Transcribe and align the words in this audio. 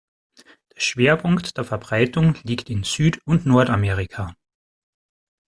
Der 0.73 0.81
Schwerpunkt 0.81 1.57
der 1.57 1.63
Verbreitung 1.63 2.35
liegt 2.41 2.71
in 2.71 2.83
Süd- 2.83 3.21
und 3.23 3.45
Nordamerika. 3.45 4.33